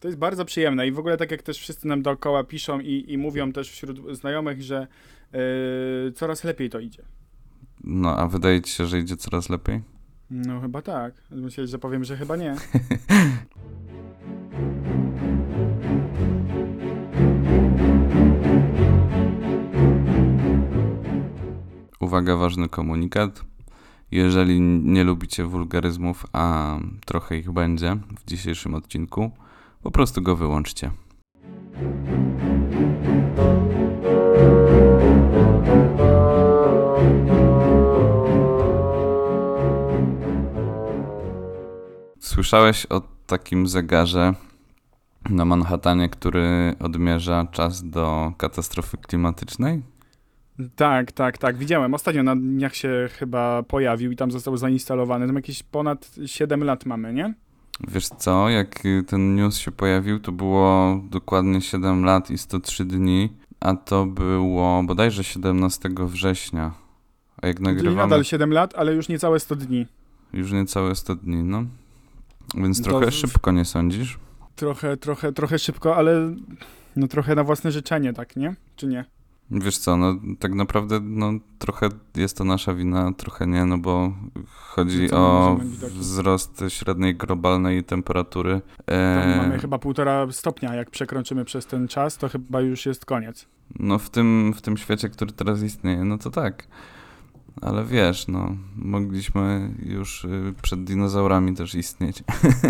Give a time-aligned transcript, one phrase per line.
[0.00, 3.04] To jest bardzo przyjemne i w ogóle tak jak też wszyscy nam dookoła piszą i,
[3.08, 4.86] i mówią też wśród znajomych, że
[5.32, 7.02] yy, coraz lepiej to idzie.
[7.84, 9.80] No, a wydaje ci się, że idzie coraz lepiej?
[10.30, 11.14] No chyba tak.
[11.30, 12.56] Myślę, że powiem, że chyba nie.
[22.00, 23.44] Uwaga, ważny komunikat.
[24.10, 26.76] Jeżeli nie lubicie wulgaryzmów, a
[27.06, 29.30] trochę ich będzie w dzisiejszym odcinku,
[29.88, 30.90] po prostu go wyłączcie.
[42.20, 44.34] Słyszałeś o takim zegarze
[45.30, 49.82] na Manhattanie, który odmierza czas do katastrofy klimatycznej?
[50.76, 51.56] Tak, tak, tak.
[51.56, 51.94] Widziałem.
[51.94, 55.26] Ostatnio na dniach się chyba pojawił i tam został zainstalowany.
[55.26, 57.34] Tam jakieś ponad 7 lat mamy, nie?
[57.88, 62.84] Wiesz co, jak y, ten news się pojawił, to było dokładnie 7 lat i 103
[62.84, 66.72] dni, a to było bodajże 17 września.
[67.42, 69.86] A jak Czyli nagrywamy, nadal 7 lat, ale już niecałe 100 dni.
[70.32, 71.64] już niecałe 100 dni, no.
[72.54, 74.18] Więc To trochę w- szybko, nie sądzisz?
[74.56, 76.34] Trochę, trochę, trochę szybko, ale
[76.96, 78.54] no trochę na własne życzenie, tak, nie?
[78.76, 79.04] Czy nie?
[79.50, 84.12] Wiesz co, no tak naprawdę no, trochę jest to nasza wina, trochę nie, no bo
[84.54, 88.60] chodzi o wzrost średniej globalnej temperatury.
[88.86, 90.74] E, mamy chyba półtora stopnia.
[90.74, 93.46] Jak przekroczymy przez ten czas, to chyba już jest koniec.
[93.78, 96.68] No w tym, w tym świecie, który teraz istnieje, no to tak.
[97.60, 102.24] Ale wiesz, no, mogliśmy już y, przed dinozaurami też istnieć.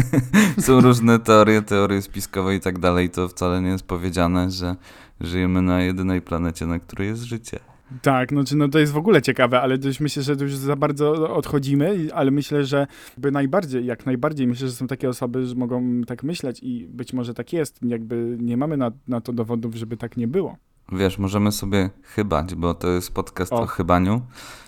[0.59, 3.11] Są różne teorie, teorie spiskowe i tak dalej.
[3.11, 4.77] To wcale nie jest powiedziane, że
[5.21, 7.59] żyjemy na jedynej planecie, na której jest życie.
[8.03, 11.35] Tak, no, no to jest w ogóle ciekawe, ale dość myślę, że już za bardzo
[11.35, 12.87] odchodzimy, ale myślę, że
[13.19, 17.13] by najbardziej, jak najbardziej, myślę, że są takie osoby, że mogą tak myśleć i być
[17.13, 20.57] może tak jest, jakby nie mamy na, na to dowodów, żeby tak nie było.
[20.93, 23.67] Wiesz, możemy sobie chybać, bo to jest podcast o, O.
[23.67, 24.21] chybaniu.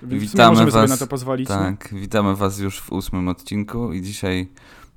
[0.03, 1.49] Witamy możemy sobie was- na to pozwolić.
[1.49, 1.55] nie?
[1.55, 4.49] Tak, witamy Was już w ósmym odcinku i dzisiaj,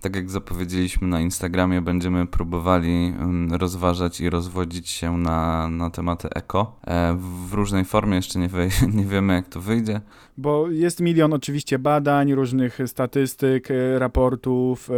[0.03, 6.27] tak jak zapowiedzieliśmy na Instagramie, będziemy próbowali mm, rozważać i rozwodzić się na, na tematy
[6.35, 6.79] eko.
[6.87, 10.01] E, w różnej formie, jeszcze nie, wy, nie wiemy jak to wyjdzie.
[10.37, 14.93] Bo jest milion oczywiście badań, różnych statystyk, e, raportów, e,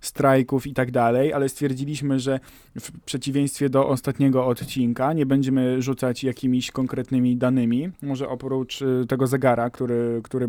[0.00, 2.40] strajków i tak dalej, ale stwierdziliśmy, że
[2.80, 7.90] w przeciwieństwie do ostatniego odcinka nie będziemy rzucać jakimiś konkretnymi danymi.
[8.02, 10.48] Może oprócz tego zegara, który, który,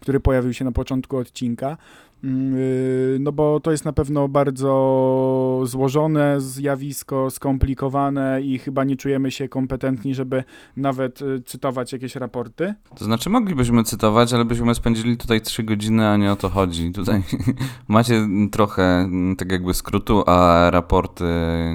[0.00, 1.76] który pojawił się na początku odcinka.
[2.24, 8.96] Mm, y, No bo to jest na pewno bardzo złożone zjawisko, skomplikowane i chyba nie
[8.96, 10.44] czujemy się kompetentni, żeby
[10.76, 12.74] nawet y, cytować jakieś raporty.
[12.96, 16.92] To znaczy moglibyśmy cytować, ale byśmy spędzili tutaj trzy godziny, a nie o to chodzi.
[16.92, 17.22] Tutaj
[17.88, 21.24] macie trochę mm, tak jakby skrótu, a raporty,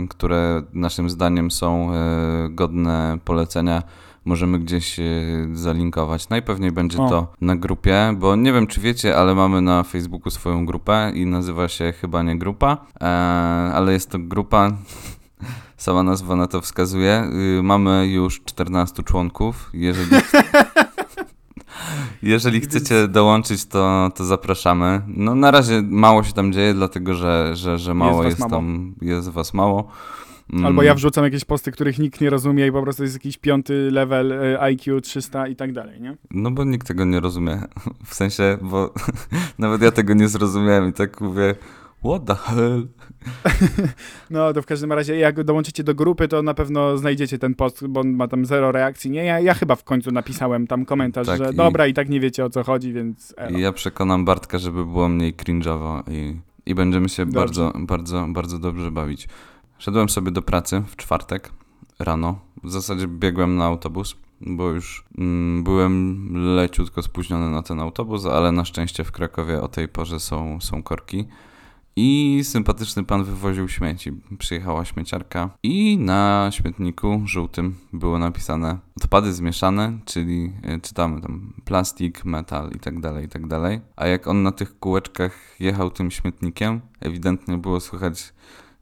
[0.10, 3.84] które naszym zdaniem są e, godne polecenia,
[4.30, 5.04] możemy gdzieś e,
[5.54, 6.30] zalinkować.
[6.30, 7.10] Najpewniej będzie O.
[7.10, 11.26] to na grupie, bo nie wiem czy wiecie, ale mamy na Facebooku swoją grupę i
[11.26, 13.06] nazywa się chyba nie grupa, e,
[13.74, 14.72] ale jest to grupa.
[15.78, 17.24] Sama nazwa na to wskazuje.
[17.60, 19.70] Y, Mamy już 14 członków.
[19.74, 20.18] Jeżeli
[22.34, 25.02] jeżeli chcecie dołączyć, to, to zapraszamy.
[25.08, 28.52] No na razie mało się tam dzieje, dlatego że, że, że mało jest, mało.
[28.52, 29.88] tam, jest was mało.
[30.54, 33.38] Mm, Albo ja wrzucam jakieś posty, których nikt nie rozumie i po prostu jest jakiś
[33.38, 36.18] piąty level y, IQ 300 i tak dalej, nie?
[36.32, 37.62] No bo nikt tego nie rozumie.
[38.06, 38.94] W sensie, bo
[39.60, 41.56] nawet ja tego nie zrozumiałem i tak mówię,
[42.06, 42.88] what the hell?
[44.30, 47.88] No to w każdym razie jak dołączycie do grupy, to na pewno znajdziecie ten post,
[47.88, 49.12] bo on ma tam zero reakcji.
[49.12, 52.10] Nie, ja, ja chyba w końcu napisałem tam komentarz, Tak, że i- dobra i tak
[52.10, 53.58] nie wiecie o co chodzi, więc elo.
[53.58, 57.40] I ja przekonam Bartka, żeby było mniej cringe'owo i, i będziemy się Dobrze.
[57.40, 59.28] bardzo, bardzo, bardzo dobrze bawić.
[59.80, 61.52] Szedłem sobie do pracy w czwartek
[62.00, 62.40] rano.
[62.64, 68.52] W zasadzie biegłem na autobus, bo już mm, byłem leciutko spóźniony na ten autobus, ale
[68.52, 71.26] na szczęście w Krakowie o tej porze są, są korki.
[71.96, 74.12] I sympatyczny pan wywoził śmieci.
[74.40, 82.26] Przyjechała śmieciarka i na śmietniku żółtym było napisane odpady zmieszane, czyli e, czytamy tam plastik,
[82.26, 83.42] metal i tak dalej, i tak.
[83.96, 88.34] A jak on na tych kółeczkach jechał tym śmietnikiem, ewidentnie było słychać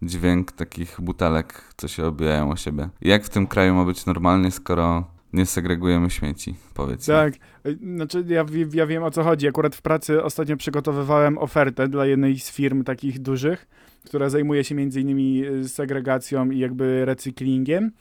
[0.01, 2.89] dźwięk takich butelek, co się obijają o siebie.
[3.01, 5.03] Jak w tym kraju ma być normalnie, skoro
[5.33, 6.55] nie segregujemy śmieci?
[6.77, 7.15] Mi.
[7.15, 7.33] Tak,
[7.65, 9.47] y, znaczy ja, ja wiem o co chodzi.
[9.47, 13.67] Akurat w pracy ostatnio przygotowywałem ofertę dla jednej z firm takich dużych
[14.07, 17.91] która zajmuje się między innymi y, segregacją i jakby recyklingiem.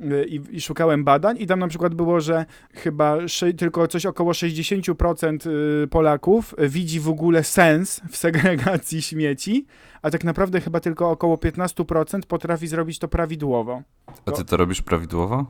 [0.00, 3.18] Y, I, I szukałem badań, i tam na przykład było, że chyba
[3.58, 5.50] tylko coś około 60%
[5.84, 9.66] y, Polaków widzi w ogóle sens w segregacji śmieci,
[10.02, 13.82] a tak naprawdę chyba tylko około 15% potrafi zrobić to prawidłowo.
[14.26, 15.46] A ty to robisz prawidłowo?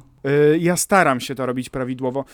[0.58, 2.24] Ja staram się to robić prawidłowo.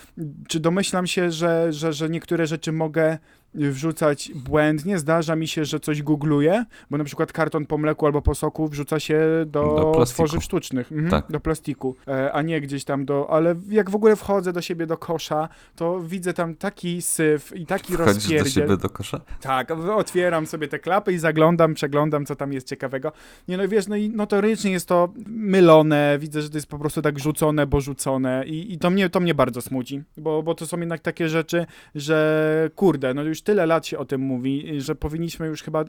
[0.48, 3.18] Czy domyślam się, że, że, że niektóre rzeczy mogę
[3.54, 4.98] wrzucać błędnie?
[4.98, 8.68] Zdarza mi się, że coś googluję, bo na przykład karton po mleku albo po soku
[8.68, 11.32] wrzuca się do, Do tworzyw sztucznych, mhm, Tak.
[11.32, 13.30] do plastiku, e, a nie gdzieś tam do...
[13.30, 17.66] Ale jak w ogóle wchodzę do siebie do kosza, to widzę tam taki syf i
[17.66, 18.52] taki Wchodzisz do rozpierdziel.
[18.62, 19.20] siebie do kosza?
[19.40, 23.12] Tak, otwieram sobie te klapy i zaglądam, przeglądam, co tam jest ciekawego.
[23.48, 27.02] Nie no, wiesz, no i notorycznie jest to mylone, widzę, że to jest po prostu
[27.02, 30.66] tak rzucone, bo rzucone i, i to, mnie, to mnie bardzo smuci, bo, bo to
[30.66, 34.94] są jednak takie rzeczy, że kurde, no już tyle lat się o tym mówi, że
[34.94, 35.84] powinniśmy już chyba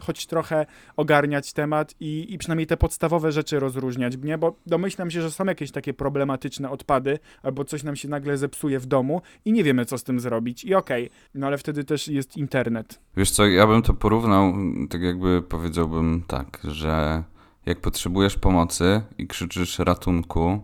[0.00, 0.66] choć trochę
[0.96, 4.38] ogarniać temat i, i przynajmniej te podstawowe rzeczy rozróżniać, nie?
[4.38, 8.78] Bo domyślam się, że są jakieś takie problematyczne odpady, albo coś nam się nagle zepsuje
[8.78, 10.64] w domu i nie wiemy, co z tym zrobić.
[10.64, 13.00] I okej, no ale wtedy też jest internet.
[13.16, 14.54] Wiesz co, ja bym to porównał,
[14.90, 17.22] tak jakby powiedziałbym tak, że
[17.66, 20.62] jak potrzebujesz pomocy i krzyczysz ratunku,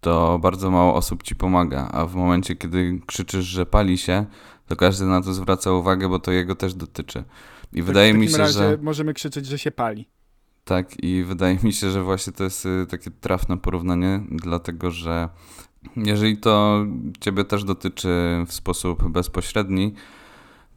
[0.00, 4.26] to bardzo mało osób ci pomaga, a w momencie, kiedy krzyczysz, że pali się,
[4.66, 7.24] to każdy na to zwraca uwagę, bo to jego też dotyczy.
[7.72, 10.08] I wydaje w mi się, razie że możemy krzyczeć, że się pali.
[10.64, 15.28] tak, i wydaje mi się, że właśnie to jest y, takie trafne porównanie, dlatego że
[15.96, 16.84] jeżeli to
[17.20, 18.08] ciebie też dotyczy
[18.46, 19.94] w sposób bezpośredni,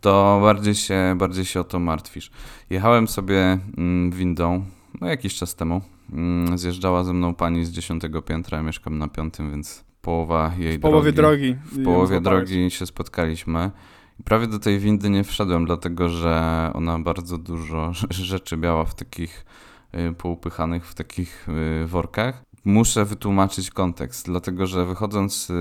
[0.02, 2.32] to bardziej się, bardziej się o to martwisz.
[2.70, 4.66] Jechałem sobie mm, windą,
[5.02, 5.82] no jakiś czas temu.
[6.14, 10.78] Mm, Zjeżdżała ze mną pani z dziesiątego piętra, ja mieszkam na piątym, więc połowa jej
[10.78, 11.56] W połowie drogi.
[11.66, 13.72] w ją połowie drogi się spotkaliśmy.
[14.19, 18.96] I prawie do tej windy nie wszedłem, dlatego że ona bardzo dużo rzeczy miała w
[18.96, 19.46] takich
[19.96, 21.48] y, poupychanych w takich
[21.84, 22.44] y, workach.
[22.66, 25.54] Muszę wytłumaczyć kontekst, dlatego że wychodząc y,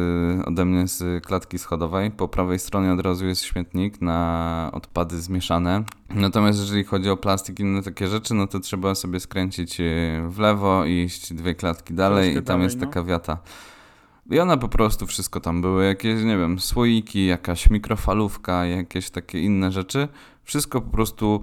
[0.44, 5.84] ode mnie z klatki schodowej, po prawej stronie od razu jest śmietnik na odpady zmieszane.
[6.10, 9.78] Natomiast jeżeli chodzi o plastik i inne takie rzeczy, no to trzeba sobie skręcić
[10.28, 12.86] w lewo i iść dwie klatki dalej Troszkę i tam dalej, jest no.
[12.86, 13.38] taka wiata.
[14.30, 19.40] I ona po prostu wszystko tam były, jakieś, nie wiem, słoiki, jakaś mikrofalówka, jakieś takie
[19.40, 20.08] inne rzeczy.
[20.44, 21.42] Wszystko po prostu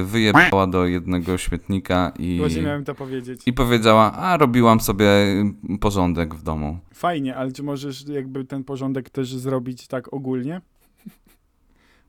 [0.00, 3.40] y, wyjebała do jednego śmietnika i, Właśnie miałem to powiedzieć.
[3.46, 5.06] i powiedziała, a robiłam sobie
[5.74, 6.78] y, porządek w domu.
[6.94, 10.60] Fajnie, ale czy możesz jakby ten porządek też zrobić tak ogólnie?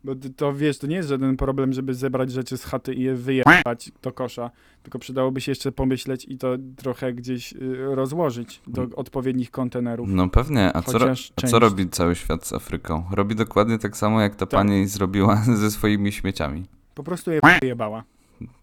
[0.08, 3.16] Bo to wiesz, to nie jest żaden problem, żeby zebrać rzeczy z chaty i je
[3.16, 4.52] wyjechać do kosza,
[4.84, 10.10] tylko przydałoby się jeszcze pomyśleć i to trochę gdzieś y, rozłożyć do odpowiednich kontenerów.
[10.12, 11.52] No pewnie, a co, Chociaż a część.
[11.52, 13.04] co robi cały świat z Afryką?
[13.12, 14.50] Robi dokładnie tak samo, jak ta Tak.
[14.60, 16.66] pani zrobiła ze swoimi śmieciami.
[16.96, 18.04] Po prostu je wyjebała.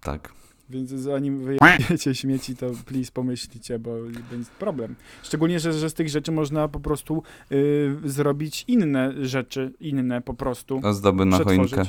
[0.00, 0.32] Tak.
[0.70, 3.90] Więc zanim wyjebiecie śmieci, to please pomyślcie, bo
[4.30, 4.94] będzie problem.
[5.22, 7.22] Szczególnie, że, że z tych rzeczy można po prostu
[7.52, 10.80] y, zrobić inne rzeczy, inne po prostu.
[10.82, 11.82] Ozdoby na choinkę.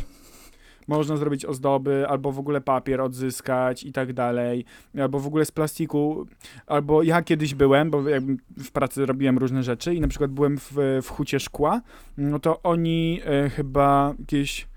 [0.88, 4.66] Można zrobić ozdoby, albo w ogóle papier odzyskać i tak dalej,
[5.02, 6.28] albo w ogóle z plastiku,
[6.68, 10.58] albo ja kiedyś byłem, bo jakby w pracy robiłem różne rzeczy i na przykład byłem
[10.58, 10.74] w,
[11.04, 11.82] w hucie szkła,
[12.18, 14.68] no to oni e, chyba jakieś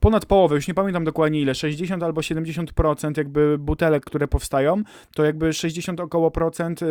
[0.00, 4.82] ponad połowę, już nie pamiętam dokładnie ile, 60 albo 70% jakby butelek, które powstają,
[5.14, 6.86] to jakby 60 około procent y,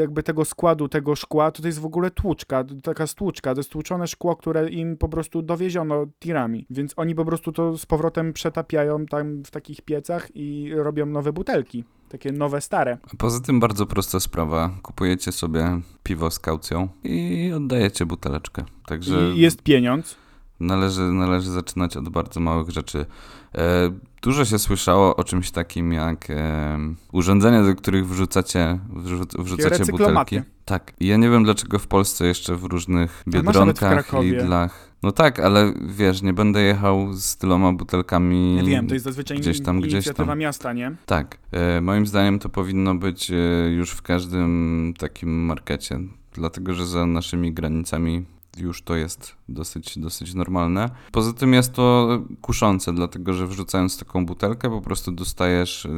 [0.00, 3.70] jakby tego składu, tego szkła, to, to jest w ogóle tłuczka, taka stłuczka, to jest
[3.70, 8.32] tłuczone szkło, które im po prostu dowieziono tirami, więc oni po prostu to z powrotem
[8.32, 12.98] przetapiają tam w takich piecach i robią nowe butelki, takie nowe, stare.
[13.02, 14.70] A Poza tym bardzo prosta sprawa.
[14.82, 18.64] Kupujecie sobie piwo z kaucją i oddajecie buteleczkę.
[18.86, 20.16] Także I jest pieniądz.
[20.60, 23.06] Należy, należy zaczynać od bardzo małych rzeczy.
[23.54, 23.90] E,
[24.22, 26.78] dużo się słyszało o czymś takim jak e,
[27.12, 30.40] urządzenia, do których wrzucacie, wrzu- wrzucacie butelki.
[30.64, 30.92] Tak.
[31.00, 34.12] Ja nie wiem dlaczego w Polsce jeszcze w różnych biedronkach.
[34.22, 34.90] Lidlach.
[35.02, 38.56] No tak, ale wiesz, nie będę jechał z tyloma butelkami.
[38.56, 40.38] Ja wiem, to jest zazwyczaj gdzieś tam, gdzieś inicjatywa tam.
[40.38, 40.96] miasta, nie?
[41.06, 41.38] Tak.
[41.52, 43.32] E, moim zdaniem to powinno być
[43.76, 46.00] już w każdym takim markecie,
[46.32, 48.24] dlatego że za naszymi granicami
[48.58, 50.90] już to jest dosyć, dosyć normalne.
[51.12, 52.08] Poza tym jest to
[52.40, 55.88] kuszące, dlatego że wrzucając taką butelkę po prostu dostajesz,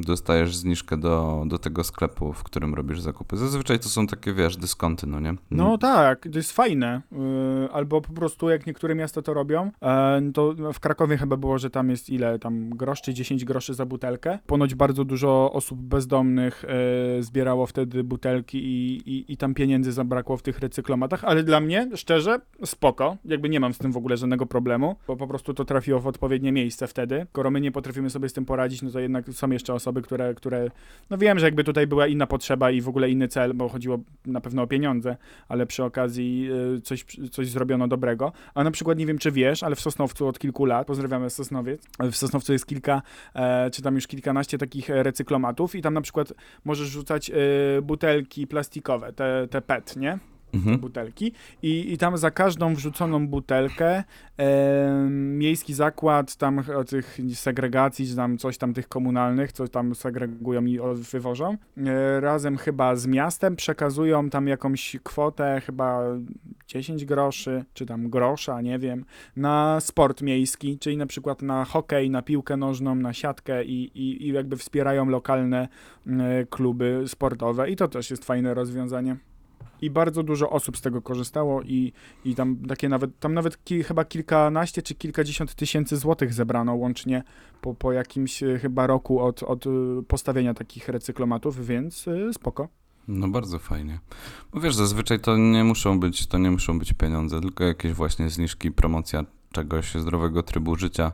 [0.00, 3.36] dostajesz zniżkę do, do tego sklepu, w którym robisz zakupy.
[3.36, 5.34] Zazwyczaj to są takie, wiesz, dyskonty, no nie?
[5.50, 7.02] No tak, to jest fajne.
[7.12, 11.58] Yy, albo po prostu jak niektóre miasta to robią, e, to w Krakowie chyba było,
[11.58, 14.38] że tam jest ile, tam grosz czy 10 groszy za butelkę.
[14.46, 20.36] Ponoć bardzo dużo osób bezdomnych e, zbierało wtedy butelki i, i, i tam pieniędzy zabrakło
[20.36, 22.95] w tych recyklomatach, ale dla mnie, szczerze, spoko.
[22.96, 26.00] Spoko, jakby nie mam z tym w ogóle żadnego problemu, bo po prostu to trafiło
[26.00, 27.26] w odpowiednie miejsce wtedy.
[27.30, 30.34] Skoro my nie potrafimy sobie z tym poradzić, no to jednak są jeszcze osoby, które,
[30.34, 30.70] które
[31.10, 33.98] no wiem, że jakby tutaj była inna potrzeba i w ogóle inny cel, bo chodziło
[34.26, 35.16] na pewno o pieniądze,
[35.48, 38.32] ale przy okazji y, coś, coś zrobiono dobrego.
[38.54, 41.82] A na przykład nie wiem, czy wiesz, ale w Sosnowcu od kilku lat, pozdrawiamy Sosnowiec,
[42.00, 43.02] w Sosnowcu jest kilka,
[43.34, 46.32] e, czy tam już kilkanaście takich e, recyklomatów i tam na przykład
[46.64, 47.34] możesz rzucać e,
[47.82, 50.18] butelki plastikowe, te, te PET, nie?
[50.56, 50.78] Mhm.
[50.78, 51.32] butelki
[51.62, 54.04] i, i tam za każdą wrzuconą butelkę
[54.38, 59.94] e, miejski zakład tam o tych segregacji, czy tam coś tam tych komunalnych, coś tam
[59.94, 66.02] segregują i wywożą, e, razem chyba z miastem przekazują tam jakąś kwotę, chyba
[66.66, 69.04] 10 groszy, czy tam grosza, nie wiem,
[69.36, 74.28] na sport miejski, czyli na przykład na hokej, na piłkę nożną, na siatkę i, i,
[74.28, 75.68] i jakby wspierają lokalne
[76.06, 79.16] e, kluby sportowe i to też jest fajne rozwiązanie.
[79.82, 81.92] I bardzo dużo osób z tego korzystało i,
[82.24, 87.22] i tam takie nawet, tam nawet ki, chyba kilkanaście czy kilkadziesiąt tysięcy złotych zebrano łącznie
[87.60, 89.70] po, po jakimś e, chyba roku od, od e,
[90.08, 92.68] postawienia takich recyklomatów, więc e, spoko.
[93.08, 94.00] No bardzo fajnie.
[94.52, 98.30] Bo wiesz, zazwyczaj to nie muszą być, to nie muszą być pieniądze, tylko jakieś właśnie
[98.30, 101.12] zniżki, promocja czegoś zdrowego trybu życia.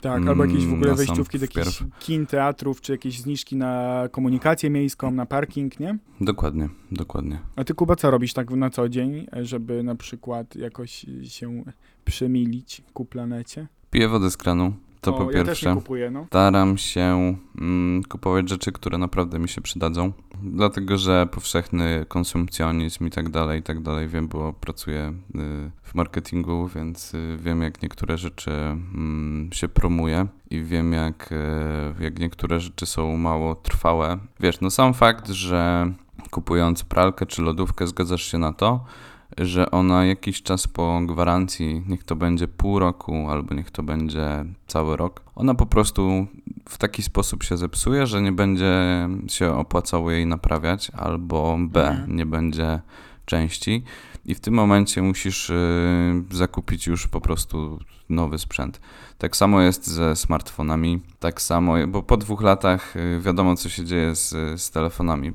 [0.00, 4.02] Tak, albo jakieś w ogóle Mm, wejściówki do jakichś kin, teatrów, czy jakieś zniżki na
[4.12, 5.98] komunikację miejską, na parking, nie?
[6.20, 7.38] Dokładnie, dokładnie.
[7.56, 11.64] A ty, Kuba, co robisz tak na co dzień, żeby na przykład jakoś się
[12.04, 13.66] przemilić ku planecie?
[13.90, 15.74] Piję wodę z kranu, to po ja pierwsze.
[15.74, 16.26] kupuję, no.
[16.26, 20.12] Staram się mm, kupować rzeczy, które naprawdę mi się przydadzą,
[20.42, 25.94] dlatego że powszechny konsumpcjonizm i tak dalej, i tak dalej, wiem, bo pracuję y, w
[25.94, 32.18] marketingu, więc y, wiem, jak niektóre rzeczy mm, się promuje i wiem, jak, y, jak
[32.18, 34.18] niektóre rzeczy są mało trwałe.
[34.40, 35.92] Wiesz, no sam fakt, że
[36.30, 38.84] kupując pralkę czy lodówkę zgadzasz się na to,
[39.38, 44.44] że ona jakiś czas po gwarancji, niech to będzie pół roku albo niech to będzie
[44.66, 46.26] cały rok, ona po prostu
[46.68, 48.72] w taki sposób się zepsuje, że nie będzie
[49.28, 52.16] się opłacało jej naprawiać, albo B, Mhm.
[52.16, 52.80] nie będzie
[53.24, 53.84] części.
[54.24, 55.54] I w tym momencie musisz y,
[56.30, 58.80] zakupić już po prostu nowy sprzęt.
[59.18, 63.84] Tak samo jest ze smartfonami, tak samo, bo po dwóch latach y, wiadomo, co się
[63.84, 64.30] dzieje z,
[64.60, 65.32] z telefonami.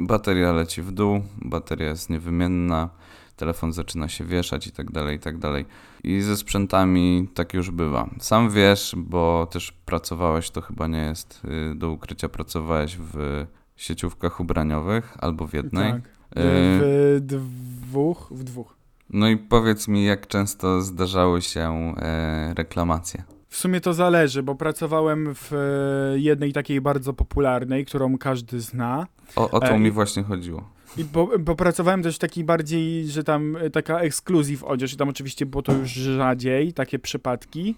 [0.00, 2.88] Bateria leci w dół, bateria jest niewymienna,
[3.36, 5.64] telefon zaczyna się wieszać i tak dalej, i tak dalej.
[6.04, 8.10] I ze sprzętami tak już bywa.
[8.20, 13.46] Sam wiesz, bo też pracowałeś, to chyba nie jest y, do ukrycia, pracowałeś w
[13.76, 15.92] sieciówkach ubraniowych albo w jednej.
[15.92, 16.02] Tak.
[16.02, 18.74] Y, W dwóch, w dwóch.
[19.10, 23.22] No i powiedz mi, jak często zdarzały się e, reklamacje?
[23.48, 29.06] W sumie to zależy, bo pracowałem w e, jednej takiej bardzo popularnej, którą każdy zna.
[29.36, 30.68] O, o to E, mi właśnie chodziło.
[30.96, 34.96] I bo, bo pracowałem też w takiej bardziej, że tam e, taka ekskluzyw odzież i
[34.96, 37.74] tam oczywiście było to już rzadziej, takie przypadki.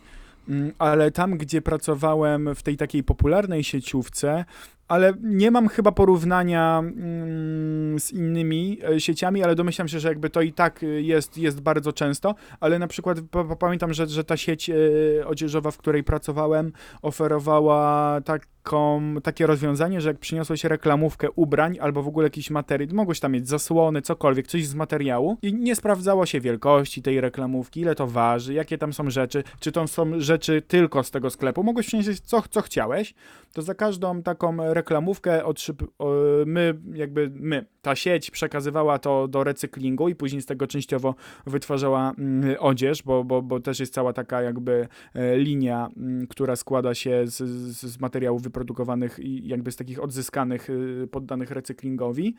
[0.48, 4.44] Mm, Ale tam, gdzie pracowałem w tej takiej popularnej sieciówce,
[4.88, 10.30] ale nie mam chyba porównania mm, z innymi e, sieciami, ale domyślam się, że jakby
[10.30, 14.06] to i tak e, jest, jest bardzo często, ale na przykład pa- pa- pamiętam, że,
[14.06, 14.74] że ta sieć e,
[15.26, 16.72] odzieżowa, w której pracowałem,
[17.02, 23.20] oferowała taką, takie rozwiązanie, że jak przyniosłeś reklamówkę ubrań albo w ogóle jakiś materiał, mogłeś
[23.20, 27.94] tam mieć zasłony, cokolwiek, coś z materiału i nie sprawdzało się wielkości tej reklamówki, ile
[27.94, 31.86] to waży, jakie tam są rzeczy, czy to są rzeczy tylko z tego sklepu, mogłeś
[31.86, 33.14] przynieść co, co chciałeś,
[33.52, 35.82] to za każdą taką reklamówkę otrzyp,
[36.46, 41.14] my, jakby my, ta sieć przekazywała to do recyklingu i później z tego częściowo
[41.46, 46.56] wytwarzała mm, odzież, bo, bo, bo też jest cała taka jakby e, linia, mm, która
[46.56, 47.36] składa się z,
[47.76, 52.34] z, materiałów wyprodukowanych i jakby z takich odzyskanych, y, poddanych recyklingowi.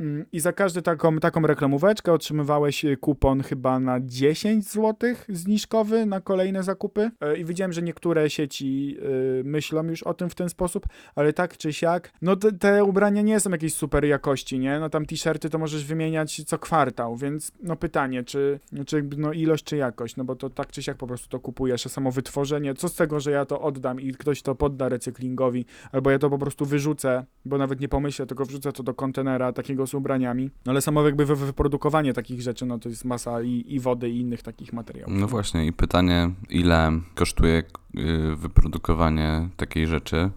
[0.00, 6.06] Mm, I za każdą taką, taką reklamóweczkę otrzymywałeś y, kupon chyba na 10 zł zniżkowy
[6.06, 7.10] na kolejne zakupy.
[7.20, 8.96] E, I widziałem, że niektóre sieci
[9.40, 12.84] y, myślą już o tym w ten sposób, ale tak czy siak, no te, te
[12.84, 14.79] ubrania nie są jakiejś super jakości, nie?
[14.80, 19.64] No tam t-shirty to możesz wymieniać co kwartał, więc no pytanie, czy, czy no ilość
[19.64, 22.74] czy jakość, no bo to tak czy siak po prostu to kupujesz, a samo wytworzenie,
[22.74, 26.30] co z tego, że ja to oddam i ktoś to podda recyklingowi, albo ja to
[26.30, 30.50] po prostu wyrzucę, bo nawet nie pomyślę, tylko wrzucę to do kontenera takiego z ubraniami,
[30.66, 34.10] no ale samo jakby wy- wyprodukowanie takich rzeczy, no to jest masa i, i wody
[34.10, 35.14] i innych takich materiałów.
[35.16, 37.62] No właśnie, i pytanie, ile kosztuje
[37.98, 40.30] y, wyprodukowanie takiej rzeczy?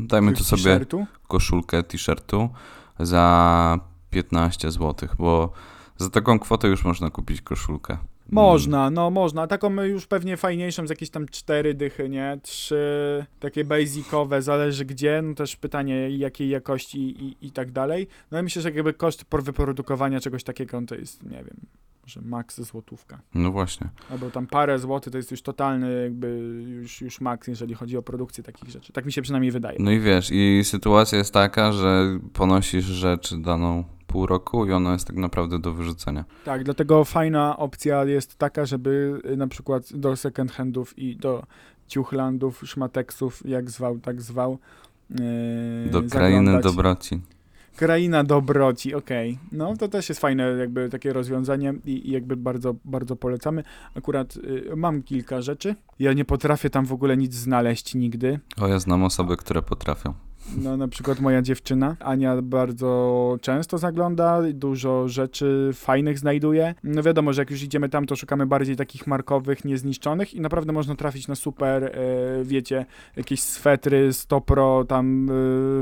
[0.00, 0.80] Dajmy to sobie
[1.28, 2.48] koszulkę t-shirtu
[2.98, 3.78] za
[4.10, 5.52] 15 zł, bo
[5.96, 7.98] za taką kwotę już można kupić koszulkę.
[8.30, 9.46] Można, no można.
[9.46, 12.38] Taką już pewnie fajniejszą z jakieś tam cztery dychy, nie?
[12.42, 18.06] Trzy takie basicowe, zależy gdzie, no też pytanie jakiej jakości i, i tak dalej.
[18.30, 21.66] No i myślę, że jakby koszt wyprodukowania czegoś takiego to jest, nie wiem,
[22.02, 23.20] może maks złotówka.
[23.34, 23.88] No właśnie.
[24.10, 26.28] Albo tam parę złotych to jest już totalny jakby
[26.80, 28.92] już, już maks, jeżeli chodzi o produkcję takich rzeczy.
[28.92, 29.78] Tak mi się przynajmniej wydaje.
[29.80, 34.92] No i wiesz, i sytuacja jest taka, że ponosisz rzecz daną pół roku i ona
[34.92, 36.24] jest tak naprawdę do wyrzucenia.
[36.44, 41.42] Tak, dlatego fajna opcja jest taka, żeby y, na przykład do second handów i do
[41.86, 44.58] ciuchlandów, szmateksów, jak zwał, tak zwał.
[45.10, 45.16] Yy,
[45.90, 46.62] Do krainy zaglądać.
[46.64, 47.20] dobroci.
[47.76, 49.38] Kraina dobroci, okej.
[49.52, 53.62] No to też jest fajne jakby takie rozwiązanie i, i jakby bardzo, bardzo polecamy.
[53.94, 55.74] Akurat y, mam kilka rzeczy.
[55.98, 58.40] Ja nie potrafię tam w ogóle nic znaleźć nigdy.
[58.60, 60.14] O, ja znam osoby, które potrafią.
[60.56, 66.74] No na przykład moja dziewczyna, Ania bardzo często zagląda, dużo rzeczy fajnych znajduje.
[66.84, 70.72] No wiadomo, że jak już idziemy tam, to szukamy bardziej takich markowych, niezniszczonych i naprawdę
[70.72, 71.90] można trafić na super, e,
[72.44, 75.32] wiecie, jakieś swetry stopro tam e,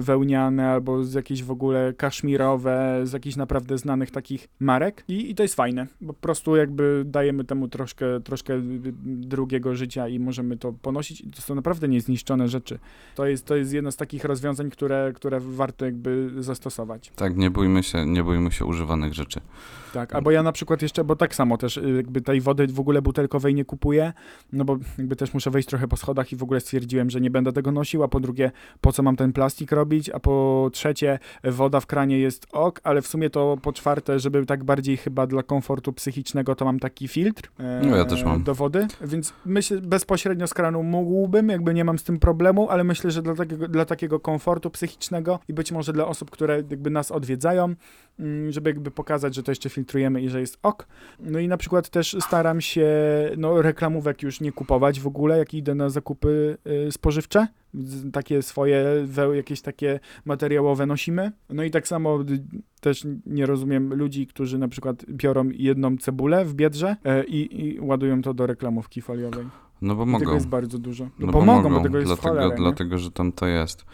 [0.00, 5.34] wełniane albo z jakieś w ogóle kaszmirowe, z jakichś naprawdę znanych takich marek I, i
[5.34, 8.60] to jest fajne, po prostu jakby dajemy temu troszkę, troszkę
[9.04, 11.24] drugiego życia i możemy to ponosić.
[11.36, 12.78] To są naprawdę niezniszczone rzeczy.
[13.14, 17.12] To jest, to jest jedno z takich rozwiązań, które, które warto jakby zastosować.
[17.16, 19.40] Tak, nie bójmy się, nie bójmy się używanych rzeczy.
[19.92, 22.80] Tak, albo ja na przykład jeszcze, bo tak samo też y, jakby tej wody w
[22.80, 24.12] ogóle butelkowej nie kupuję,
[24.52, 27.30] no bo jakby też muszę wejść trochę po schodach i w ogóle stwierdziłem, że nie
[27.30, 28.50] będę tego nosił, a po drugie,
[28.80, 33.02] po co mam ten plastik robić, a po trzecie, woda w kranie jest ok, ale
[33.02, 37.08] w sumie to po czwarte, żeby tak bardziej chyba dla komfortu psychicznego, to mam taki
[37.08, 38.42] filtr e, No ja też mam.
[38.42, 42.84] do wody, więc myślę, bezpośrednio z kranu mógłbym, jakby nie mam z tym problemu, ale
[42.84, 44.37] myślę, że dla takiego, dla takiego komfortu
[44.70, 47.74] psychicznego i być może dla osób, które jakby nas odwiedzają,
[48.18, 50.86] mm, żeby jakby pokazać, że to jeszcze filtrujemy i że jest ok.
[51.20, 52.88] No i na przykład też staram się
[53.36, 57.46] no, reklamówek już nie kupować w ogóle, jak idę na zakupy y, spożywcze.
[58.12, 58.84] Takie swoje,
[59.34, 61.32] jakieś takie materiałowe nosimy.
[61.50, 62.24] No i tak samo y,
[62.80, 67.80] też nie rozumiem ludzi, którzy na przykład biorą jedną cebulę w biedrze e, i, i
[67.80, 69.46] ładują to do reklamówki foliowej.
[69.82, 70.34] No bo I Tego mogą.
[70.34, 71.04] jest bardzo dużo.
[71.04, 73.84] No, No bo mogą, bo tego jest dlatego, dlatego, że tam to jest.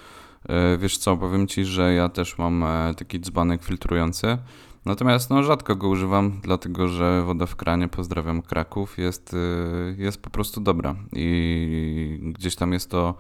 [0.49, 4.39] E, Wiesz co, powiem ci, że ja też mam e, taki dzbanek filtrujący.
[4.85, 10.23] Natomiast no, rzadko go używam, dlatego że woda w kranie, pozdrawiam Kraków, jest, e, jest
[10.23, 10.95] po prostu dobra.
[11.13, 13.15] I gdzieś tam jest to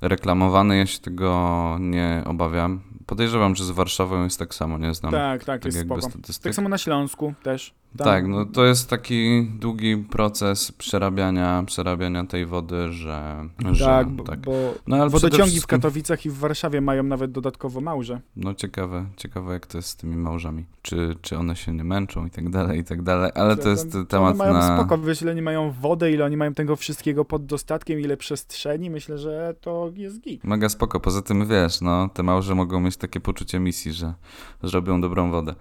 [0.00, 2.80] reklamowane, ja się tego nie obawiam.
[3.06, 6.02] Podejrzewam, że z Warszawą jest tak samo, nie znam Tak, tak, tak jest spoko.
[6.02, 6.44] statystyk.
[6.44, 7.74] Tak samo na Śląsku też.
[7.98, 13.48] Tam- Tak, no to jest taki długi proces przerabiania, przerabiania tej wody, że...
[13.72, 14.40] że Tak, bo, tak.
[14.40, 14.52] bo
[14.86, 18.20] No, wodociągi w Katowicach i w Warszawie mają nawet dodatkowo małże.
[18.36, 20.64] No ciekawe, ciekawe jak to jest z tymi małżami.
[20.82, 23.94] Czy, czy one się nie męczą i tak dalej, i tak dalej, ale to jest
[23.94, 24.76] One temat mają na...
[24.76, 28.90] spoko, wiesz, ile oni mają wody, ile oni mają tego wszystkiego pod dostatkiem, ile przestrzeni,
[28.90, 30.44] myślę, że to jest git.
[30.44, 34.14] Mega spoko, poza tym wiesz, no, te małże mogą mieć takie poczucie misji, że
[34.62, 35.54] zrobią dobrą wodę.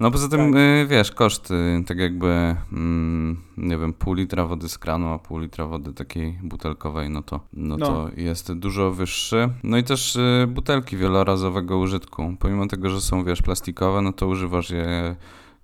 [0.00, 0.60] No poza tym, Tak.
[0.60, 5.18] y, wiesz, koszt, y, tak jakby, mm, nie wiem, pół litra wody z kranu, a
[5.18, 7.86] pół litra wody takiej butelkowej, no to, no, No.
[7.86, 9.48] to jest dużo wyższy.
[9.62, 14.26] No i też y, butelki wielorazowego użytku, pomimo tego, że są, wiesz, plastikowe, no to
[14.26, 15.16] używasz je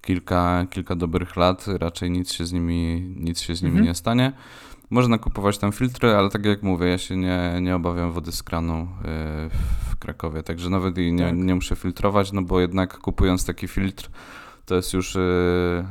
[0.02, 3.86] kilka, kilka dobrych lat, raczej nic się z nimi, nic się z nimi Mhm.
[3.88, 4.32] nie stanie.
[4.90, 8.42] Można kupować tam filtry, ale tak jak mówię, ja się nie, nie obawiam wody z
[8.42, 8.86] kranu y,
[9.90, 11.36] w Krakowie, także nawet jej nie, Tak.
[11.36, 14.10] nie muszę filtrować, no bo jednak kupując taki filtr,
[14.66, 15.20] to jest już y,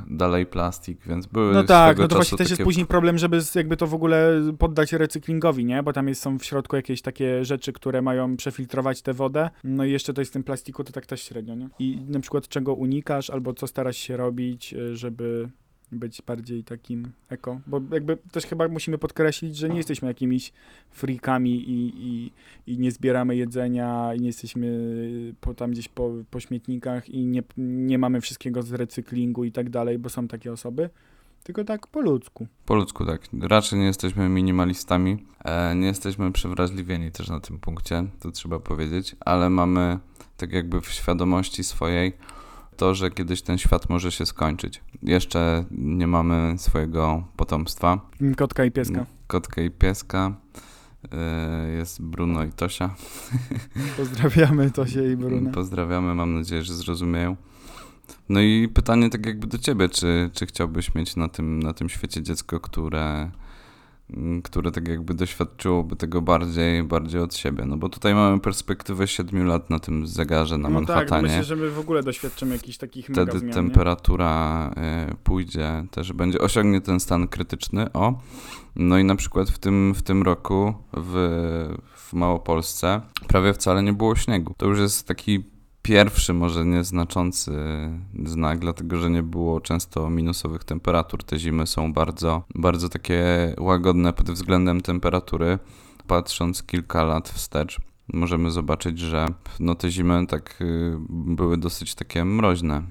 [0.07, 2.61] dalej plastik, więc były No tak, no to właśnie też takie...
[2.61, 5.83] jest później problem, żeby jakby to w ogóle poddać recyklingowi, nie?
[5.83, 9.49] Bo tam jest, są w środku jakieś takie rzeczy, które mają przefiltrować tę wodę.
[9.63, 11.69] No i jeszcze to jest w tym plastiku, to tak też średnio, nie?
[11.79, 15.49] I na przykład czego unikasz, albo co starasz się robić, y, żeby
[15.91, 17.59] być bardziej takim eko.
[17.67, 20.53] Bo jakby też chyba musimy podkreślić, że nie jesteśmy jakimiś
[20.91, 22.31] freakami i, i,
[22.73, 24.67] i nie zbieramy jedzenia i nie jesteśmy
[25.41, 29.69] po, tam gdzieś po, po śmietnikach i nie, nie mamy wszystkiego z recyklingu i tak
[29.69, 30.89] dalej, bo są takie osoby.
[31.43, 32.47] Tylko tak po ludzku.
[32.65, 33.21] Po ludzku, tak.
[33.41, 39.15] Raczej nie jesteśmy minimalistami, e, nie jesteśmy przewrażliwieni też na tym punkcie, to trzeba powiedzieć,
[39.19, 39.99] ale mamy
[40.37, 42.13] tak jakby w świadomości swojej
[42.77, 44.81] to, że kiedyś ten świat może się skończyć.
[45.03, 49.05] Jeszcze nie mamy swojego potomstwa, Kotka i pieska.
[49.27, 50.33] kotka i pieska,
[51.11, 52.95] e, jest Bruno i Tosia.
[53.97, 55.51] Pozdrawiamy Tosię i Brunę.
[55.51, 57.35] Pozdrawiamy, mam nadzieję, że zrozumieją.
[58.29, 61.89] No i pytanie tak jakby do ciebie, czy, czy chciałbyś mieć na tym, na tym
[61.89, 63.31] świecie dziecko, które,
[64.43, 67.65] które tak jakby doświadczyłoby tego bardziej, bardziej od siebie.
[67.65, 71.21] No bo tutaj mamy perspektywę 7 lat na tym zegarze na no tak, Manhattanie.
[71.21, 73.53] myślę, że my w ogóle doświadczymy jakichś takich mega Wtedy zmian, nie?
[73.53, 74.71] temperatura
[75.11, 77.93] y, pójdzie, też będzie, osiągnie ten stan krytyczny.
[77.93, 78.19] O,
[78.75, 81.13] no i na przykład w tym, w tym roku w,
[81.95, 84.53] w Małopolsce prawie wcale nie było śniegu.
[84.57, 85.54] To już jest taki
[85.85, 87.51] pierwszy, może nieznaczący
[88.25, 91.23] znak, dlatego że nie było często minusowych temperatur.
[91.23, 93.23] Te zimy są bardzo, bardzo takie
[93.59, 95.59] łagodne pod względem temperatury.
[96.07, 97.79] Patrząc kilka lat wstecz,
[98.13, 99.25] możemy zobaczyć, że
[99.59, 102.83] no te zimy tak y, były dosyć takie mroźne.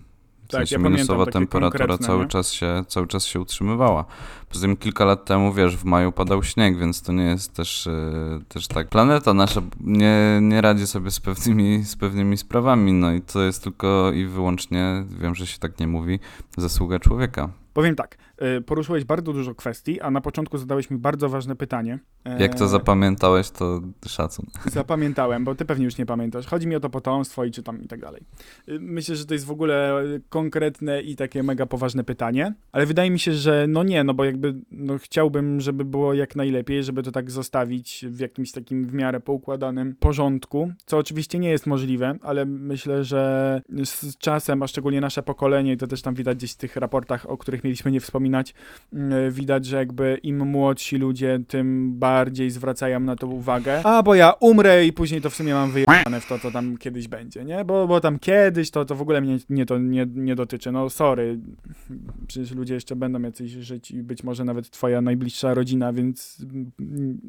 [0.55, 2.29] W Tak, sensie ja minusowa temperatura cały nie?
[2.29, 4.05] czas, się, cały czas się utrzymywała.
[4.49, 7.87] Poza tym kilka lat temu, wiesz, w maju padał śnieg, więc to nie jest też,
[7.87, 8.89] e, też tak.
[8.89, 13.63] Planeta nasza nie, nie radzi sobie z pewnymi, z pewnymi sprawami, no i to jest
[13.65, 16.19] tylko i wyłącznie, wiem, że się tak nie mówi,
[16.57, 17.49] zasługa człowieka.
[17.75, 18.19] Powiem tak,
[18.67, 21.99] poruszyłeś bardzo dużo kwestii, a na początku zadałeś mi bardzo ważne pytanie.
[22.39, 24.47] Jak to E, zapamiętałeś, to szacun.
[24.67, 26.47] Zapamiętałem, bo ty pewnie już nie pamiętasz.
[26.47, 28.23] Chodzi mi o to potomstwo i czy tam i tak dalej.
[28.69, 33.11] Y, Myślę, że to jest w ogóle konkretne i takie mega poważne pytanie, ale wydaje
[33.11, 37.03] mi się, że no nie, no bo jakby no chciałbym, żeby było jak najlepiej, żeby
[37.03, 42.19] to tak zostawić w jakimś takim w miarę poukładanym porządku, co oczywiście nie jest możliwe,
[42.23, 46.53] ale myślę, że z czasem, a szczególnie nasze pokolenie, i to też tam widać gdzieś
[46.53, 51.41] w tych raportach, o których mieliśmy nie wspominać, y, widać, że jakby im młodsi ludzie,
[51.49, 53.81] tym bardziej zwracają na to uwagę.
[53.87, 56.77] A, bo ja umrę i później to w sumie mam wyjechane w to, co tam
[56.77, 57.65] kiedyś będzie, nie?
[57.65, 60.73] Bo, bo tam kiedyś to, to w ogóle mnie nie, to nie, nie dotyczy.
[60.73, 61.39] No sorry,
[62.27, 66.47] przecież ludzie jeszcze będą jacyś żyć i być może nawet twoja najbliższa rodzina, więc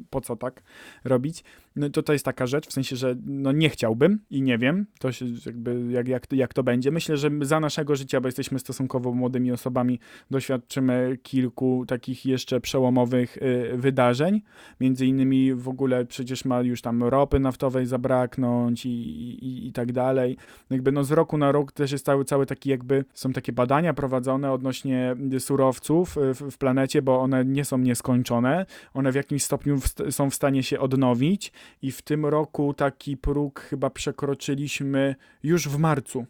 [0.09, 0.63] po co tak
[1.03, 1.43] robić?
[1.75, 4.85] No to to jest taka rzecz, w sensie, że no nie chciałbym i nie wiem,
[4.99, 6.91] to się jakby jak, jak, jak to będzie.
[6.91, 9.99] Myślę, że za naszego życia, bo jesteśmy stosunkowo młodymi osobami,
[10.31, 14.41] doświadczymy kilku takich jeszcze przełomowych y, wydarzeń.
[14.79, 19.91] Między innymi w ogóle przecież ma już tam ropy naftowej zabraknąć i, i, i tak
[19.91, 20.37] dalej.
[20.69, 23.93] Jakby no z roku na rok też jest cały, cały taki jakby, są takie badania
[23.93, 28.65] prowadzone odnośnie surowców y, w, w planecie, bo one nie są nieskończone.
[28.93, 33.17] One w jakimś stopniu w, są w stanie się odnowić i w tym roku taki
[33.17, 36.25] próg chyba przekroczyliśmy już w marcu.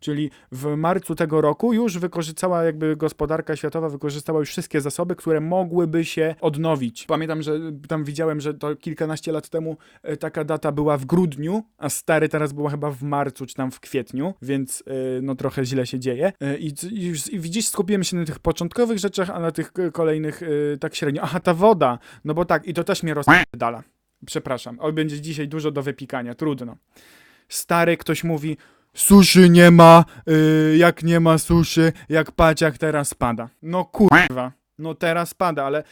[0.00, 5.40] Czyli w marcu tego roku już wykorzystała jakby gospodarka światowa, wykorzystała już wszystkie zasoby, które
[5.40, 7.04] mogłyby się odnowić.
[7.06, 11.62] Pamiętam, że tam widziałem, że to kilkanaście lat temu e, taka data była w grudniu,
[11.78, 15.64] a stary teraz była chyba w marcu czy tam w kwietniu, więc e, no trochę
[15.64, 16.32] źle się dzieje.
[16.40, 20.40] E, I, i, i widzisz, skupiłem się na tych początkowych rzeczach, a na tych kolejnych
[20.80, 21.22] tak średnio.
[21.22, 23.82] Aha, ta woda, no bo tak, i to też mnie rozpierdala.
[24.26, 26.76] Przepraszam, oj, będzie dzisiaj dużo do wypikania, trudno.
[27.48, 28.56] Stary ktoś mówi,
[28.94, 33.48] suszy nie ma, yy, jak nie ma suszy, jak paciak teraz pada.
[33.62, 35.82] No kurwa, no teraz pada, ale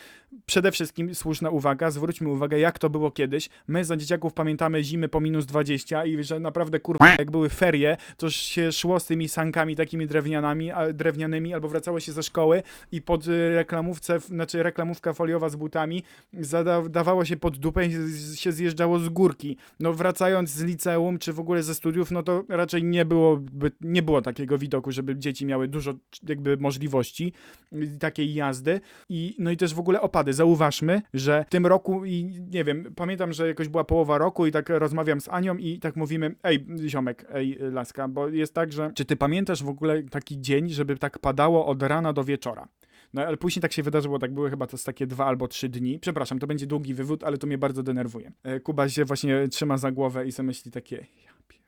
[0.46, 3.48] przede wszystkim słuszna uwaga, zwróćmy uwagę jak to było kiedyś.
[3.68, 7.96] My za dzieciaków pamiętamy zimy po minus 20 i że naprawdę kurwa jak były ferie,
[8.16, 12.62] to się szło z tymi sankami takimi drewnianymi, a, drewnianymi albo wracało się ze szkoły
[12.92, 17.92] i pod y, reklamówce, znaczy reklamówka foliowa z butami zada, dawało się pod dupę i
[18.36, 19.56] się zjeżdżało z górki.
[19.80, 23.40] No wracając z liceum, czy w ogóle ze studiów, no to raczej nie było,
[23.80, 25.94] nie było takiego widoku, żeby dzieci miały dużo
[26.28, 27.32] jakby możliwości
[27.72, 28.80] y, takiej jazdy.
[29.08, 30.32] I, no i też w ogóle opady.
[30.32, 34.52] Zauważmy, że w tym roku i nie wiem, pamiętam, że jakoś była połowa roku i
[34.52, 38.90] tak rozmawiam z Anią i tak mówimy, ej ziomek, ej laska, bo jest tak, że
[38.94, 42.68] czy ty pamiętasz w ogóle taki dzień, żeby tak padało od rana do wieczora?
[43.14, 45.98] No ale później tak się wydarzyło, tak były chyba to takie dwa albo trzy dni.
[45.98, 48.32] Przepraszam, to będzie długi wywód, ale to mnie bardzo denerwuje.
[48.42, 51.65] E, Kuba się właśnie trzyma za głowę i sobie myśli takie, ja pierdolę.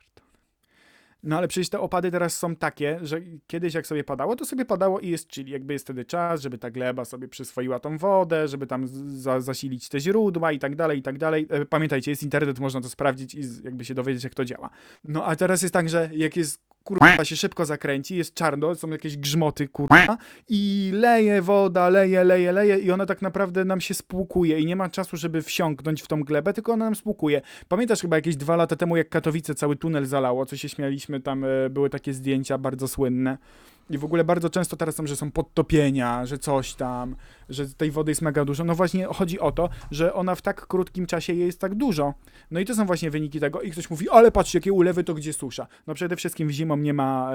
[1.22, 4.64] No ale przecież te opady teraz są takie, że kiedyś jak sobie padało, to sobie
[4.64, 5.48] padało i jest chill.
[5.48, 9.88] Jakby jest wtedy czas, żeby ta gleba sobie przyswoiła tą wodę, żeby tam za, zasilić
[9.88, 11.46] te źródła i tak dalej, i tak dalej.
[11.50, 14.70] E, Pamiętajcie, jest internet, można to sprawdzić i jakby się dowiedzieć, jak to działa.
[15.04, 18.90] No a teraz jest tak, że jak jest kurwa się szybko zakręci, jest czarno, są
[18.90, 20.16] jakieś grzmoty kurwa
[20.48, 24.76] i leje woda, leje, leje, leje i ona tak naprawdę nam się spłukuje i nie
[24.76, 27.42] ma czasu, żeby wsiąknąć w tą glebę, tylko ona nam spłukuje.
[27.68, 31.44] Pamiętasz chyba jakieś dwa lata temu, jak Katowice cały tunel zalało, co się śmialiśmy, tam
[31.44, 33.38] e, były takie zdjęcia bardzo słynne.
[33.90, 37.16] I w ogóle bardzo często teraz są, że są podtopienia, że coś tam,
[37.48, 38.64] że tej wody jest mega dużo.
[38.64, 42.14] No właśnie chodzi o to, że ona w tak krótkim czasie jest tak dużo.
[42.50, 43.60] No i to są właśnie wyniki tego.
[43.60, 45.66] I ktoś mówi, ale patrz, jakie ulewy, to gdzie susza.
[45.86, 47.32] No przede wszystkim zimą nie ma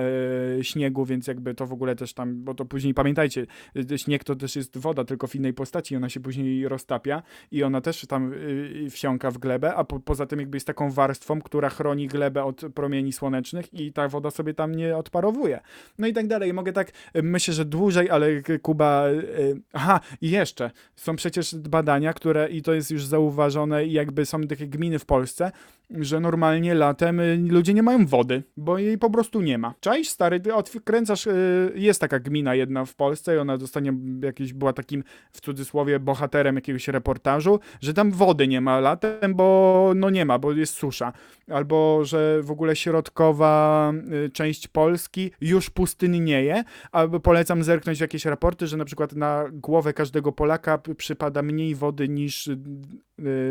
[0.59, 3.45] e, śniegu, więc jakby to w ogóle też tam, bo to później pamiętajcie,
[3.91, 7.63] e, śnieg to też jest woda, tylko w innej postaci, ona się później roztapia i
[7.63, 11.41] ona też tam y, wsiąka w glebę, a po, poza tym jakby jest taką warstwą,
[11.41, 15.59] która chroni glebę od promieni słonecznych i ta woda sobie tam nie odparowuje.
[15.97, 16.53] No i tak dalej.
[16.53, 18.27] Mogę tak, y, myślę, że dłużej, ale
[18.61, 23.91] Kuba, y, aha, i jeszcze są przecież badania, które i to jest już zauważone i
[23.91, 25.51] jakby są takie gminy w Polsce,
[25.89, 29.73] że normalnie latem y, ludzie nie mają wody, bo jej po prostu nie ma.
[29.79, 33.93] Cześć, stary, ty odkręcasz, y, jest taka gmina jedna w Polsce i ona dostanie
[34.23, 39.91] jakieś, była takim w cudzysłowie bohaterem jakiegoś reportażu, że tam wody nie ma latem, bo
[39.95, 41.13] no nie ma, bo jest susza.
[41.51, 43.93] Albo, że w ogóle środkowa
[44.25, 49.93] y, część Polski już pustynnieje, albo polecam zerknąć jakieś raporty, że na przykład na głowę
[49.93, 52.49] każdego Polaka przypada mniej wody niż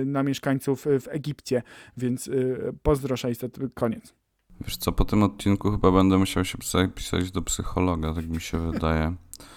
[0.07, 1.63] na mieszkańców y, w Egipcie,
[1.97, 4.15] więc y, pozdro 600, koniec.
[4.61, 8.71] Wiesz co, po tym odcinku chyba będę musiał się zapisać do psychologa, tak mi się
[8.71, 9.15] wydaje.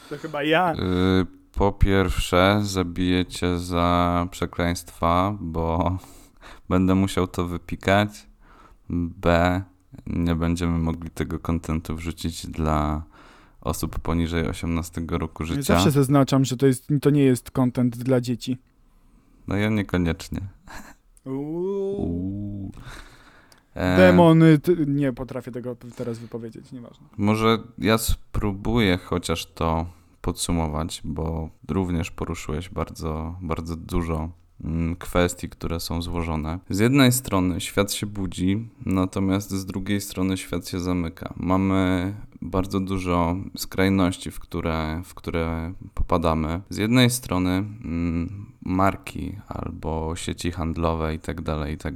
[0.09, 0.73] To chyba ja.
[0.73, 5.97] Y, po pierwsze, zabijecie za przekleństwa, bo
[6.69, 8.09] będę musiał to wypikać.
[8.89, 9.61] B,
[10.07, 13.03] nie będziemy mogli tego kontentu wrzucić dla
[13.61, 15.61] osób poniżej 18 roku życia.
[15.61, 18.57] Zawsze zaznaczam, że to, jest, to nie jest content dla dzieci.
[19.47, 20.41] No ja niekoniecznie.
[21.25, 22.01] Uuu.
[22.01, 22.71] Uuu.
[23.75, 27.07] E, Demony, nie potrafię tego teraz wypowiedzieć, nieważne.
[27.17, 29.85] Może ja spróbuję chociaż to
[30.21, 34.29] podsumować, bo również poruszyłeś bardzo, bardzo dużo
[34.63, 36.59] mm, kwestii, które są złożone.
[36.69, 41.33] Z jednej strony świat się budzi, natomiast z drugiej strony świat się zamyka.
[41.37, 46.61] Mamy bardzo dużo skrajności, w które, w które popadamy.
[46.69, 51.93] Z jednej strony mm, marki albo sieci handlowe i tak dalej, i tak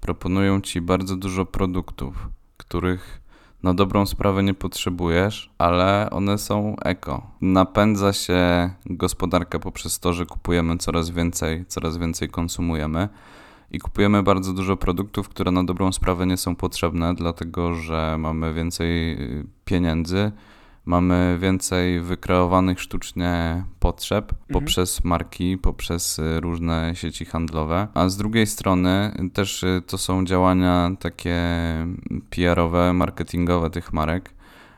[0.00, 3.20] proponują ci bardzo dużo produktów, których
[3.62, 7.30] na dobrą sprawę nie potrzebujesz, ale one są eko.
[7.40, 13.08] Napędza się gospodarka poprzez to, że kupujemy coraz więcej, coraz więcej konsumujemy
[13.70, 18.54] i kupujemy bardzo dużo produktów, które na dobrą sprawę nie są potrzebne, dlatego że mamy
[18.54, 20.32] więcej y, pieniędzy,
[20.84, 28.46] mamy więcej wykreowanych sztucznie potrzeb poprzez marki, poprzez y, różne sieci handlowe, a z drugiej
[28.46, 31.36] strony też y, to są działania takie
[32.30, 34.34] PR-owe, marketingowe tych marek,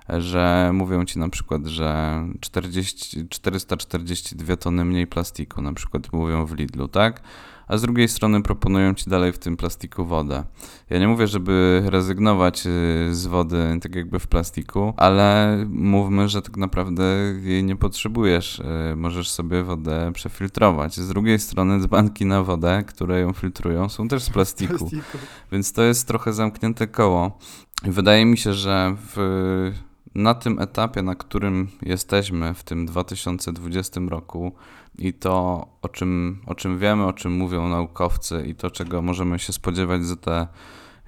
[0.08, 6.54] że mówią ci na przykład, że 40, 442 tony mniej plastiku, na przykład mówią w
[6.54, 7.22] Lidlu, tak?
[7.68, 10.44] A z drugiej strony proponują ci dalej w tym plastiku wodę.
[10.90, 16.42] Ja nie mówię, żeby rezygnować y, z wody tak jakby w plastiku, ale mówmy, że
[16.42, 17.04] tak naprawdę
[17.42, 18.58] jej nie potrzebujesz.
[18.58, 20.96] Y, Możesz sobie wodę przefiltrować.
[20.96, 24.78] Z drugiej strony dzbanki na wodę, które ją filtrują, są też z plastiku.
[24.78, 25.18] Plastiku.
[25.52, 27.38] Więc to jest trochę zamknięte koło.
[27.84, 29.72] Wydaje mi się, że w,
[30.14, 34.52] na tym etapie, na którym jesteśmy w tym 2020 roku
[34.98, 39.38] i to, o czym, o czym wiemy, o czym mówią naukowcy i to, czego możemy
[39.38, 40.46] się spodziewać za te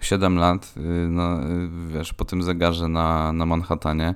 [0.01, 4.15] 7 lat, y, no, y, wiesz, po tym zegarze na, na Manhattanie,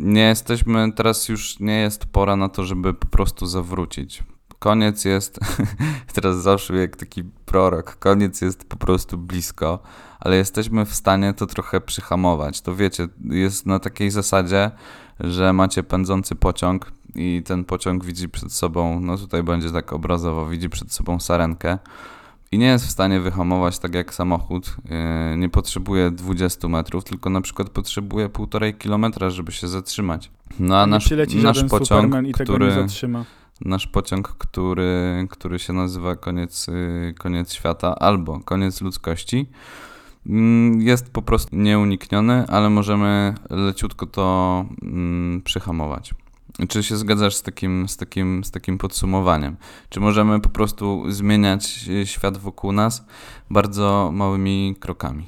[0.00, 4.22] nie jesteśmy, teraz już nie jest pora na to, żeby po prostu zawrócić.
[4.58, 5.40] Koniec jest,
[6.14, 9.78] teraz zawsze jak taki prorok, koniec jest po prostu blisko,
[10.24, 12.60] ale jesteśmy w stanie to trochę przyhamować.
[12.60, 14.70] To wiecie, jest na takiej zasadzie,
[15.20, 20.48] że macie pędzący pociąg i ten pociąg widzi przed sobą, no tutaj będzie tak obrazowo,
[20.48, 21.78] widzi przed sobą sarenkę
[22.52, 24.76] i nie jest w stanie wyhamować tak jak samochód.
[25.30, 30.30] Yy, Nie potrzebuje 20 metrów, tylko na przykład potrzebuje półtorej kilometra, żeby się zatrzymać.
[30.58, 31.10] No a nasz,
[31.42, 33.24] nasz pociąg, który, nie zatrzyma.
[33.60, 39.46] nasz pociąg, który, który się nazywa koniec, y, koniec świata albo koniec ludzkości,
[40.78, 46.14] jest po prostu nieunikniony, ale możemy leciutko to mm, przyhamować.
[46.68, 49.56] Czy się zgadzasz z takim, z, takim, z takim podsumowaniem?
[49.88, 53.04] Czy możemy po prostu zmieniać y, świat wokół nas
[53.50, 55.26] bardzo małymi krokami?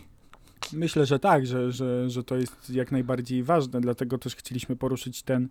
[0.73, 5.23] Myślę, że tak, że, że, że to jest jak najbardziej ważne, dlatego też chcieliśmy poruszyć
[5.23, 5.49] ten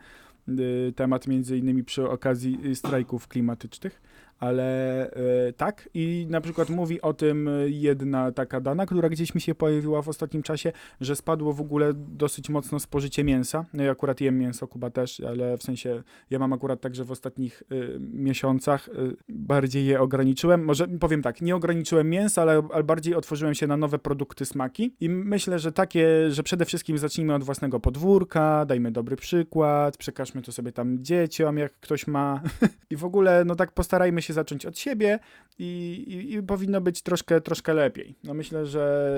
[0.50, 4.02] y, temat między innymi przy okazji y, strajków klimatycznych,
[4.40, 5.08] ale
[5.50, 9.56] y, tak i na przykład mówi o tym jedna taka dana, która gdzieś mi się
[9.56, 10.72] pojawiła w ostatnim czasie,
[11.02, 13.66] że spadło w ogóle dosyć mocno spożycie mięsa.
[13.74, 17.04] No ja akurat jem mięso, Kuba też, ale w sensie ja mam akurat tak, że
[17.04, 20.64] w ostatnich y, miesiącach y, bardziej je ograniczyłem.
[20.64, 24.96] Może powiem tak, nie ograniczyłem mięsa, ale, ale bardziej otworzyłem się na nowe produkty smaki
[25.00, 30.42] i myślę, że takie, że przede wszystkim zacznijmy od własnego podwórka, dajmy dobry przykład, przekażmy
[30.42, 32.42] to sobie tam dzieciom, jak ktoś ma
[32.92, 35.20] i w ogóle no tak postarajmy się zacząć od siebie
[35.60, 35.66] i,
[36.08, 38.16] i, i powinno być troszkę, troszkę lepiej.
[38.24, 39.14] No myślę, że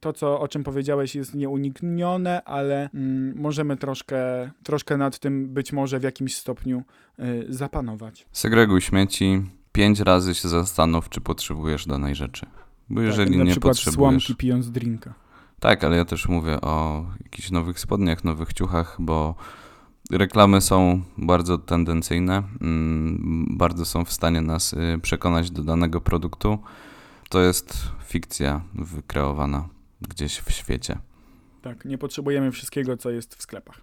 [0.00, 5.72] to, co, o czym powiedziałeś jest nieuniknione, ale mm, możemy troszkę, troszkę nad tym być
[5.72, 6.82] może w jakimś stopniu
[7.18, 8.26] y, zapanować.
[8.32, 9.42] Segreguj śmieci,
[9.72, 12.46] pięć razy się zastanów, czy potrzebujesz danej rzeczy.
[12.90, 14.24] Bo jeżeli tak, na nie przykład potrzebujesz...
[14.24, 15.14] słomki pijąc drinka.
[15.60, 19.34] Tak, ale ja też mówię o jakichś nowych spodniach, nowych ciuchach, bo
[20.10, 26.58] Reklamy są bardzo tendencyjne, mm, bardzo są w stanie nas y, przekonać do danego produktu.
[27.28, 29.68] To jest fikcja wykreowana
[30.00, 30.98] gdzieś w świecie.
[31.62, 33.80] Tak, nie potrzebujemy wszystkiego, co jest w sklepach.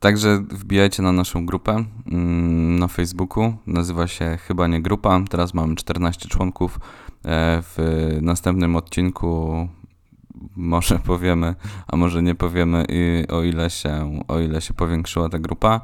[0.00, 3.56] Także wbijajcie na naszą grupę mm, na Facebooku.
[3.66, 5.20] Nazywa się Chyba nie grupa.
[5.30, 6.80] Teraz mamy 14 członków.
[7.24, 7.78] E, W
[8.22, 9.68] następnym odcinku
[10.60, 11.54] może powiemy,
[11.86, 15.80] a może nie powiemy, i o ile się, o ile się powiększyła ta grupa.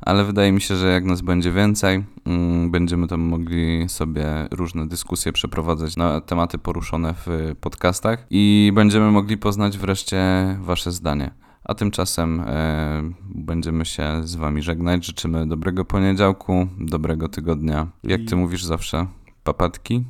[0.00, 4.88] Ale wydaje mi się, że jak nas będzie więcej, mm, będziemy tam mogli sobie różne
[4.88, 10.18] dyskusje przeprowadzać na tematy poruszone w podcastach i będziemy mogli poznać wreszcie
[10.60, 11.30] Wasze zdanie.
[11.64, 13.02] A tymczasem e,
[13.34, 15.06] będziemy się z Wami żegnać.
[15.06, 17.86] Życzymy dobrego poniedziałku, dobrego tygodnia.
[18.04, 19.06] Jak Ty mówisz zawsze,
[19.44, 20.04] papatki,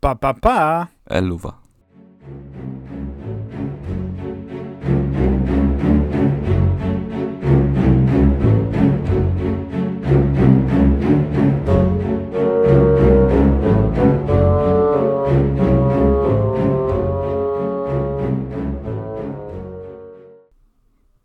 [0.00, 0.86] Pa, pa, pa!
[1.06, 1.64] eluwa.